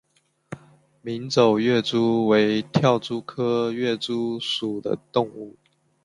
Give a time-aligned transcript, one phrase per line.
[1.03, 5.55] 鸣走跃蛛为跳蛛科跃蛛属的动物。